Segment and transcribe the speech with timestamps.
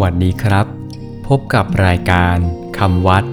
[0.00, 0.66] วัสดีครับ
[1.26, 2.36] พบกับรายการ
[2.78, 3.24] คำวัด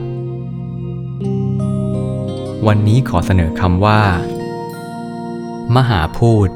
[2.68, 4.02] วันนี้ขอเสนอคำว่า
[5.76, 6.50] มหาพูด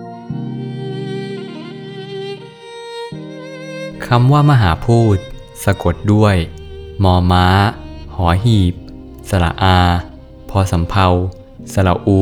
[4.08, 5.18] คำว่ามหาพูด
[5.64, 6.36] สะกดด้วย
[7.04, 7.48] มอม้า
[8.16, 8.74] หอหีบ
[9.30, 9.80] สระอา
[10.50, 11.08] พอสำเพา
[11.74, 12.22] สระอู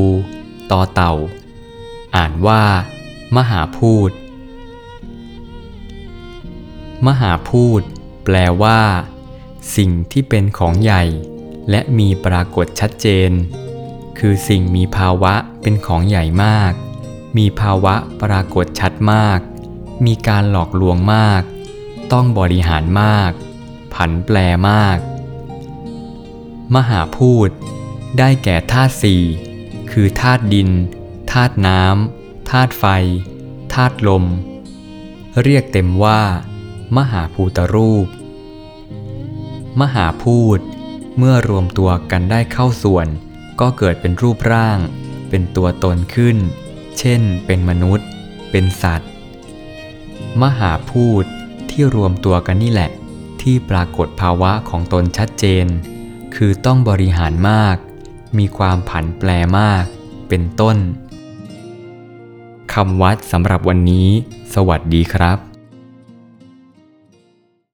[0.70, 1.12] ตอเต่า
[2.16, 2.62] อ่านว่า
[3.36, 4.10] มหาพูด
[7.06, 7.80] มหาพูด
[8.24, 8.80] แปลว่า
[9.76, 11.02] สิ่งที่เป็นของใหญ่
[11.70, 13.30] และมีปรากฏชัดเจน
[14.18, 16.72] คือสิ่งมีภาวะเป็นของใหญ่มาก
[17.36, 19.40] มีภาวะปรากฏชัดมาก
[20.06, 21.42] มีการหลอกลวงมาก
[22.12, 23.32] ต้องบริหารมาก
[23.94, 24.36] ผันแปร
[24.70, 24.98] มาก
[26.74, 27.48] มหาพูด
[28.18, 29.22] ได้แก่ธาตุสี่
[29.90, 30.70] คือธาตุดิน
[31.32, 32.84] ธาตุน้ำธาตุไฟ
[33.74, 34.24] ธาตุลม
[35.42, 36.20] เรียกเต็มว่า
[36.96, 38.08] มหาภูตรูป
[39.80, 40.58] มหาพูด
[41.18, 43.06] เมื่อรวมตัวกันได้เข้าส่วน
[43.60, 44.78] ก็เกิดเป็นรูปร่าง
[45.28, 46.36] เป็นตัวตนขึ้น
[46.98, 48.06] เช่น เป็นมนุษย์
[48.50, 49.10] เป็นสัตว์
[50.42, 51.24] มหาพูด
[51.70, 52.90] ที่รวมตัวกันนี่แหละ
[53.42, 55.66] ที่ปรากฏภาวะของตนชัดเจน
[56.34, 57.76] คือต้องบริหารมาก
[58.38, 59.84] มีความผันแปรมาก
[60.28, 60.76] เป็นต้น
[62.72, 64.08] คำวัดสำหรับวันนี้
[64.54, 65.51] สวัสดีครับ